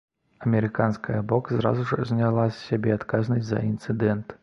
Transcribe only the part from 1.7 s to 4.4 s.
ж зняла з сябе адказнасць за інцыдэнт.